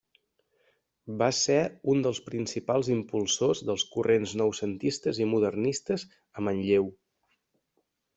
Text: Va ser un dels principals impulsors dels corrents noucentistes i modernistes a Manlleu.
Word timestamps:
Va 1.21 1.25
ser 1.39 1.57
un 1.93 1.99
dels 2.07 2.21
principals 2.29 2.89
impulsors 2.95 3.61
dels 3.71 3.85
corrents 3.97 4.33
noucentistes 4.43 5.21
i 5.23 5.29
modernistes 5.35 6.07
a 6.41 6.45
Manlleu. 6.49 6.89